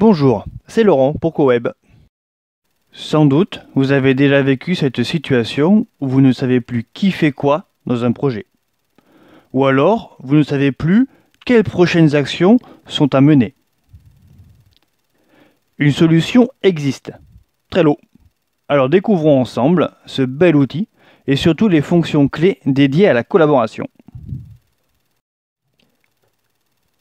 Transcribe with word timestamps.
Bonjour, 0.00 0.44
c'est 0.68 0.84
Laurent 0.84 1.12
pour 1.12 1.34
CoWeb. 1.34 1.70
Sans 2.92 3.26
doute, 3.26 3.66
vous 3.74 3.90
avez 3.90 4.14
déjà 4.14 4.42
vécu 4.42 4.76
cette 4.76 5.02
situation 5.02 5.88
où 5.98 6.06
vous 6.06 6.20
ne 6.20 6.30
savez 6.30 6.60
plus 6.60 6.86
qui 6.94 7.10
fait 7.10 7.32
quoi 7.32 7.66
dans 7.84 8.04
un 8.04 8.12
projet. 8.12 8.46
Ou 9.52 9.66
alors, 9.66 10.16
vous 10.20 10.36
ne 10.36 10.44
savez 10.44 10.70
plus 10.70 11.08
quelles 11.44 11.64
prochaines 11.64 12.14
actions 12.14 12.60
sont 12.86 13.12
à 13.12 13.20
mener. 13.20 13.54
Une 15.78 15.90
solution 15.90 16.48
existe. 16.62 17.10
Trello. 17.68 17.98
Alors 18.68 18.88
découvrons 18.88 19.40
ensemble 19.40 19.90
ce 20.06 20.22
bel 20.22 20.54
outil 20.54 20.86
et 21.26 21.34
surtout 21.34 21.66
les 21.66 21.82
fonctions 21.82 22.28
clés 22.28 22.60
dédiées 22.66 23.08
à 23.08 23.14
la 23.14 23.24
collaboration. 23.24 23.88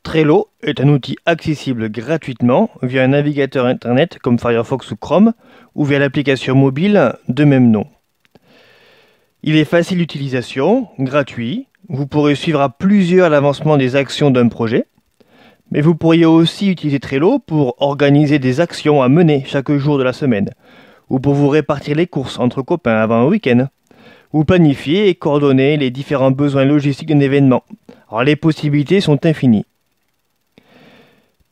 Trello 0.07 0.47
est 0.63 0.79
un 0.79 0.87
outil 0.87 1.17
accessible 1.25 1.89
gratuitement 1.91 2.69
via 2.81 3.03
un 3.03 3.09
navigateur 3.09 3.65
internet 3.65 4.19
comme 4.19 4.39
Firefox 4.39 4.89
ou 4.91 4.95
Chrome 4.95 5.33
ou 5.75 5.83
via 5.83 5.99
l'application 5.99 6.55
mobile 6.55 7.13
de 7.27 7.43
même 7.43 7.69
nom. 7.69 7.87
Il 9.43 9.57
est 9.57 9.65
facile 9.65 9.97
d'utilisation, 9.97 10.87
gratuit, 10.97 11.68
vous 11.89 12.07
pourrez 12.07 12.35
suivre 12.35 12.61
à 12.61 12.69
plusieurs 12.69 13.29
l'avancement 13.29 13.75
des 13.75 13.97
actions 13.97 14.32
d'un 14.32 14.47
projet, 14.47 14.85
mais 15.71 15.82
vous 15.82 15.93
pourriez 15.93 16.25
aussi 16.25 16.69
utiliser 16.69 17.01
Trello 17.01 17.39
pour 17.39 17.75
organiser 17.82 18.39
des 18.39 18.61
actions 18.61 19.01
à 19.01 19.10
mener 19.10 19.43
chaque 19.46 19.74
jour 19.74 19.97
de 19.97 20.04
la 20.04 20.13
semaine, 20.13 20.51
ou 21.10 21.19
pour 21.19 21.33
vous 21.33 21.49
répartir 21.49 21.97
les 21.97 22.07
courses 22.07 22.39
entre 22.39 22.61
copains 22.61 22.96
avant 22.96 23.24
un 23.24 23.27
week-end, 23.27 23.68
ou 24.32 24.46
planifier 24.46 25.10
et 25.10 25.15
coordonner 25.15 25.75
les 25.75 25.91
différents 25.91 26.32
besoins 26.32 26.63
logistiques 26.63 27.10
d'un 27.10 27.19
événement. 27.19 27.65
Alors 28.07 28.24
les 28.24 28.37
possibilités 28.37 29.01
sont 29.01 29.25
infinies. 29.25 29.65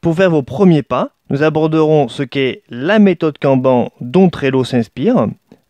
Pour 0.05 0.16
faire 0.16 0.30
vos 0.30 0.44
premiers 0.44 0.84
pas, 0.84 1.09
nous 1.32 1.41
aborderons 1.41 2.09
ce 2.09 2.22
qu'est 2.22 2.62
la 2.70 3.00
méthode 3.00 3.40
Kanban 3.40 3.91
dont 4.02 4.30
Trello 4.30 4.64
s'inspire, 4.64 5.30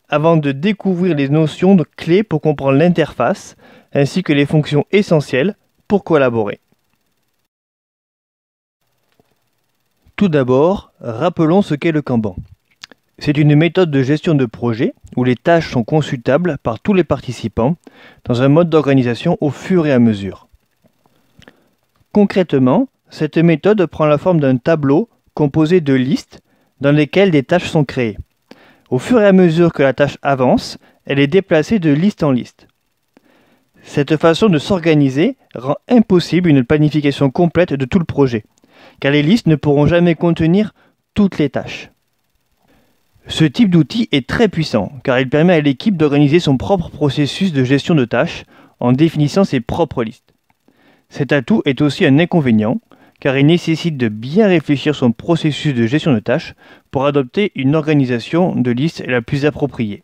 avant 0.09 0.35
de 0.35 0.51
découvrir 0.51 1.15
les 1.15 1.29
notions 1.29 1.73
de 1.73 1.85
clés 1.95 2.21
pour 2.21 2.41
comprendre 2.41 2.77
l'interface, 2.77 3.55
ainsi 3.93 4.23
que 4.23 4.33
les 4.33 4.45
fonctions 4.45 4.85
essentielles 4.91 5.55
pour 5.87 6.03
collaborer. 6.03 6.59
Tout 10.17 10.27
d'abord, 10.27 10.91
rappelons 10.99 11.61
ce 11.61 11.73
qu'est 11.73 11.93
le 11.93 12.01
Kanban. 12.01 12.35
C'est 13.19 13.37
une 13.37 13.55
méthode 13.55 13.89
de 13.89 14.03
gestion 14.03 14.35
de 14.35 14.45
projet 14.45 14.93
où 15.15 15.23
les 15.23 15.37
tâches 15.37 15.71
sont 15.71 15.85
consultables 15.85 16.57
par 16.61 16.81
tous 16.81 16.93
les 16.93 17.05
participants 17.05 17.77
dans 18.25 18.41
un 18.41 18.49
mode 18.49 18.69
d'organisation 18.69 19.37
au 19.39 19.49
fur 19.49 19.87
et 19.87 19.93
à 19.93 19.99
mesure. 19.99 20.49
Concrètement, 22.11 22.89
cette 23.15 23.37
méthode 23.37 23.85
prend 23.85 24.07
la 24.07 24.17
forme 24.17 24.41
d'un 24.41 24.57
tableau 24.57 25.07
composé 25.35 25.79
de 25.79 25.93
listes 25.93 26.41
dans 26.81 26.91
lesquelles 26.91 27.31
des 27.31 27.43
tâches 27.43 27.69
sont 27.69 27.85
créées. 27.85 28.17
Au 28.89 28.99
fur 28.99 29.21
et 29.21 29.25
à 29.25 29.31
mesure 29.31 29.71
que 29.71 29.83
la 29.83 29.93
tâche 29.93 30.17
avance, 30.21 30.77
elle 31.05 31.19
est 31.19 31.27
déplacée 31.27 31.79
de 31.79 31.91
liste 31.91 32.23
en 32.23 32.31
liste. 32.31 32.67
Cette 33.83 34.17
façon 34.17 34.49
de 34.49 34.57
s'organiser 34.57 35.37
rend 35.55 35.77
impossible 35.87 36.49
une 36.49 36.65
planification 36.65 37.31
complète 37.31 37.73
de 37.73 37.85
tout 37.85 37.99
le 37.99 38.05
projet, 38.05 38.43
car 38.99 39.13
les 39.13 39.23
listes 39.23 39.47
ne 39.47 39.55
pourront 39.55 39.87
jamais 39.87 40.15
contenir 40.15 40.73
toutes 41.13 41.37
les 41.37 41.49
tâches. 41.49 41.91
Ce 43.27 43.45
type 43.45 43.69
d'outil 43.69 44.09
est 44.11 44.27
très 44.27 44.49
puissant, 44.49 44.91
car 45.05 45.21
il 45.21 45.29
permet 45.29 45.53
à 45.53 45.61
l'équipe 45.61 45.95
d'organiser 45.95 46.41
son 46.41 46.57
propre 46.57 46.89
processus 46.89 47.53
de 47.53 47.63
gestion 47.63 47.95
de 47.95 48.03
tâches 48.03 48.43
en 48.81 48.91
définissant 48.91 49.45
ses 49.45 49.61
propres 49.61 50.03
listes. 50.03 50.33
Cet 51.07 51.31
atout 51.31 51.61
est 51.63 51.79
aussi 51.79 52.05
un 52.05 52.19
inconvénient, 52.19 52.81
car 53.25 53.39
il 53.39 53.47
nécessite 53.47 53.97
de 53.97 54.07
bien 54.07 54.45
réfléchir 54.45 54.93
son 54.93 55.11
processus 55.11 55.73
de 55.73 55.87
gestion 55.87 56.13
de 56.13 56.19
tâches 56.19 56.53
pour 56.91 57.07
adopter 57.07 57.51
une 57.55 57.73
organisation 57.73 58.55
de 58.55 58.69
liste 58.69 59.03
la 59.07 59.23
plus 59.23 59.47
appropriée. 59.47 60.03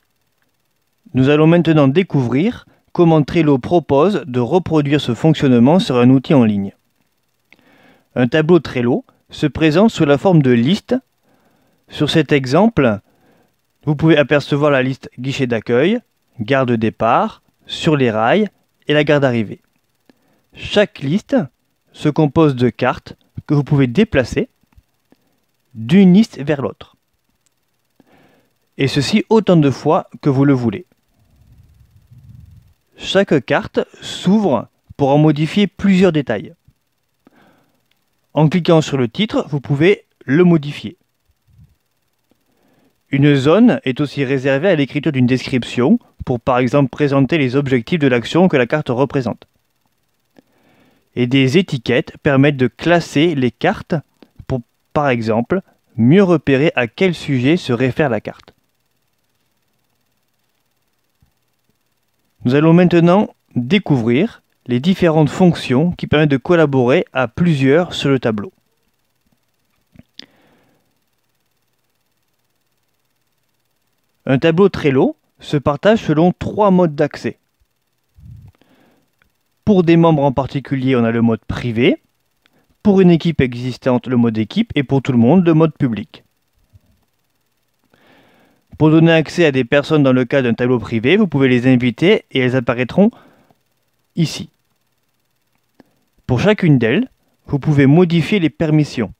Nous 1.13 1.29
allons 1.29 1.45
maintenant 1.45 1.87
découvrir 1.87 2.65
comment 2.93 3.21
Trello 3.21 3.59
propose 3.59 4.23
de 4.25 4.39
reproduire 4.39 4.99
ce 4.99 5.13
fonctionnement 5.13 5.77
sur 5.77 5.97
un 5.97 6.09
outil 6.09 6.33
en 6.33 6.43
ligne. 6.43 6.73
Un 8.15 8.27
tableau 8.27 8.57
Trello 8.57 9.05
se 9.29 9.45
présente 9.45 9.91
sous 9.91 10.05
la 10.05 10.17
forme 10.17 10.41
de 10.41 10.49
liste. 10.49 10.95
Sur 11.89 12.09
cet 12.09 12.31
exemple, 12.31 13.01
vous 13.85 13.95
pouvez 13.95 14.17
apercevoir 14.17 14.71
la 14.71 14.81
liste 14.81 15.11
guichet 15.19 15.45
d'accueil, 15.45 15.99
gare 16.39 16.65
de 16.65 16.75
départ, 16.75 17.43
sur 17.67 17.95
les 17.95 18.09
rails 18.09 18.47
et 18.87 18.95
la 18.95 19.03
gare 19.03 19.19
d'arrivée. 19.19 19.61
Chaque 20.55 21.01
liste 21.01 21.35
se 21.93 22.09
compose 22.09 22.55
de 22.55 22.69
cartes 22.69 23.15
que 23.47 23.53
vous 23.53 23.63
pouvez 23.63 23.87
déplacer 23.87 24.49
d'une 25.73 26.13
liste 26.13 26.41
vers 26.41 26.61
l'autre. 26.61 26.95
Et 28.77 28.87
ceci 28.87 29.23
autant 29.29 29.57
de 29.57 29.69
fois 29.69 30.09
que 30.21 30.29
vous 30.29 30.45
le 30.45 30.53
voulez. 30.53 30.85
Chaque 32.97 33.45
carte 33.45 33.79
s'ouvre 34.01 34.67
pour 34.97 35.09
en 35.09 35.17
modifier 35.17 35.67
plusieurs 35.67 36.11
détails. 36.11 36.53
En 38.33 38.47
cliquant 38.47 38.81
sur 38.81 38.97
le 38.97 39.07
titre, 39.07 39.45
vous 39.49 39.59
pouvez 39.59 40.05
le 40.25 40.43
modifier. 40.43 40.97
Une 43.09 43.35
zone 43.35 43.81
est 43.83 43.99
aussi 43.99 44.23
réservée 44.23 44.69
à 44.69 44.75
l'écriture 44.75 45.11
d'une 45.11 45.25
description 45.25 45.99
pour 46.23 46.39
par 46.39 46.59
exemple 46.59 46.89
présenter 46.89 47.37
les 47.37 47.55
objectifs 47.55 47.99
de 47.99 48.07
l'action 48.07 48.47
que 48.47 48.55
la 48.55 48.67
carte 48.67 48.89
représente 48.89 49.47
et 51.15 51.27
des 51.27 51.57
étiquettes 51.57 52.17
permettent 52.17 52.57
de 52.57 52.67
classer 52.67 53.35
les 53.35 53.51
cartes 53.51 53.95
pour, 54.47 54.61
par 54.93 55.09
exemple, 55.09 55.61
mieux 55.97 56.23
repérer 56.23 56.71
à 56.75 56.87
quel 56.87 57.13
sujet 57.13 57.57
se 57.57 57.73
réfère 57.73 58.09
la 58.09 58.21
carte. 58.21 58.53
Nous 62.43 62.55
allons 62.55 62.73
maintenant 62.73 63.29
découvrir 63.55 64.41
les 64.67 64.79
différentes 64.79 65.29
fonctions 65.29 65.91
qui 65.91 66.07
permettent 66.07 66.31
de 66.31 66.37
collaborer 66.37 67.05
à 67.13 67.27
plusieurs 67.27 67.93
sur 67.93 68.09
le 68.09 68.19
tableau. 68.19 68.51
Un 74.25 74.39
tableau 74.39 74.69
Trello 74.69 75.17
se 75.39 75.57
partage 75.57 75.99
selon 75.99 76.31
trois 76.31 76.71
modes 76.71 76.95
d'accès. 76.95 77.40
Pour 79.71 79.83
des 79.83 79.95
membres 79.95 80.23
en 80.23 80.33
particulier, 80.33 80.97
on 80.97 81.05
a 81.05 81.11
le 81.11 81.21
mode 81.21 81.45
privé. 81.47 82.01
Pour 82.83 82.99
une 82.99 83.09
équipe 83.09 83.39
existante, 83.39 84.05
le 84.05 84.17
mode 84.17 84.37
équipe. 84.37 84.69
Et 84.75 84.83
pour 84.83 85.01
tout 85.01 85.13
le 85.13 85.17
monde, 85.17 85.45
le 85.45 85.53
mode 85.53 85.73
public. 85.73 86.25
Pour 88.77 88.91
donner 88.91 89.13
accès 89.13 89.45
à 89.45 89.53
des 89.53 89.63
personnes 89.63 90.03
dans 90.03 90.11
le 90.11 90.25
cas 90.25 90.41
d'un 90.41 90.53
tableau 90.53 90.77
privé, 90.77 91.15
vous 91.15 91.25
pouvez 91.25 91.47
les 91.47 91.67
inviter 91.67 92.25
et 92.31 92.39
elles 92.39 92.57
apparaîtront 92.57 93.11
ici. 94.17 94.49
Pour 96.27 96.41
chacune 96.41 96.77
d'elles, 96.77 97.09
vous 97.47 97.57
pouvez 97.57 97.85
modifier 97.85 98.39
les 98.39 98.49
permissions. 98.49 99.13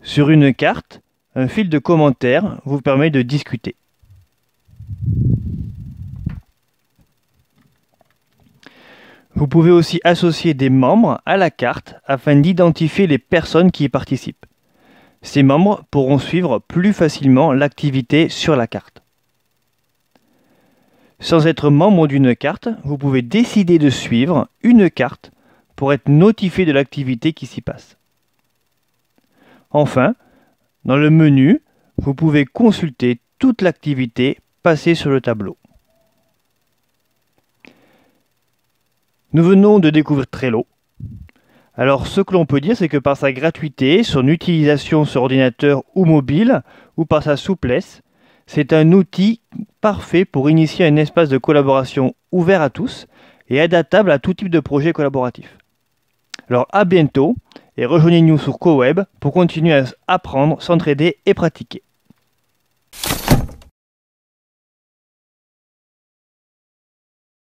Sur 0.00 0.30
une 0.30 0.54
carte, 0.54 1.02
un 1.34 1.48
fil 1.48 1.68
de 1.68 1.78
commentaires 1.78 2.62
vous 2.64 2.80
permet 2.80 3.10
de 3.10 3.20
discuter. 3.20 3.76
Vous 9.40 9.48
pouvez 9.48 9.70
aussi 9.70 10.02
associer 10.04 10.52
des 10.52 10.68
membres 10.68 11.22
à 11.24 11.38
la 11.38 11.50
carte 11.50 11.94
afin 12.04 12.36
d'identifier 12.36 13.06
les 13.06 13.16
personnes 13.16 13.70
qui 13.70 13.84
y 13.84 13.88
participent. 13.88 14.44
Ces 15.22 15.42
membres 15.42 15.82
pourront 15.90 16.18
suivre 16.18 16.58
plus 16.58 16.92
facilement 16.92 17.54
l'activité 17.54 18.28
sur 18.28 18.54
la 18.54 18.66
carte. 18.66 19.02
Sans 21.20 21.46
être 21.46 21.70
membre 21.70 22.06
d'une 22.06 22.36
carte, 22.36 22.68
vous 22.84 22.98
pouvez 22.98 23.22
décider 23.22 23.78
de 23.78 23.88
suivre 23.88 24.46
une 24.62 24.90
carte 24.90 25.30
pour 25.74 25.94
être 25.94 26.10
notifié 26.10 26.66
de 26.66 26.72
l'activité 26.72 27.32
qui 27.32 27.46
s'y 27.46 27.62
passe. 27.62 27.96
Enfin, 29.70 30.16
dans 30.84 30.98
le 30.98 31.08
menu, 31.08 31.62
vous 31.96 32.12
pouvez 32.12 32.44
consulter 32.44 33.22
toute 33.38 33.62
l'activité 33.62 34.38
passée 34.62 34.94
sur 34.94 35.08
le 35.08 35.22
tableau. 35.22 35.56
Nous 39.32 39.44
venons 39.44 39.78
de 39.78 39.90
découvrir 39.90 40.26
Trello. 40.26 40.66
Alors 41.74 42.08
ce 42.08 42.20
que 42.20 42.32
l'on 42.32 42.46
peut 42.46 42.60
dire, 42.60 42.76
c'est 42.76 42.88
que 42.88 42.96
par 42.96 43.16
sa 43.16 43.32
gratuité, 43.32 44.02
son 44.02 44.26
utilisation 44.26 45.04
sur 45.04 45.22
ordinateur 45.22 45.84
ou 45.94 46.04
mobile, 46.04 46.62
ou 46.96 47.04
par 47.04 47.22
sa 47.22 47.36
souplesse, 47.36 48.02
c'est 48.48 48.72
un 48.72 48.90
outil 48.90 49.40
parfait 49.80 50.24
pour 50.24 50.50
initier 50.50 50.84
un 50.84 50.96
espace 50.96 51.28
de 51.28 51.38
collaboration 51.38 52.16
ouvert 52.32 52.60
à 52.60 52.70
tous 52.70 53.06
et 53.48 53.60
adaptable 53.60 54.10
à 54.10 54.18
tout 54.18 54.34
type 54.34 54.50
de 54.50 54.58
projet 54.58 54.92
collaboratif. 54.92 55.58
Alors 56.48 56.66
à 56.72 56.84
bientôt 56.84 57.36
et 57.76 57.86
rejoignez-nous 57.86 58.36
sur 58.36 58.58
CoWeb 58.58 59.02
pour 59.20 59.32
continuer 59.32 59.74
à 59.74 59.84
apprendre, 60.08 60.60
s'entraider 60.60 61.18
et 61.24 61.34
pratiquer. 61.34 61.84